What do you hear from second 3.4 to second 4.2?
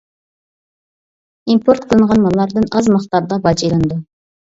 باج ئېلىنىدۇ.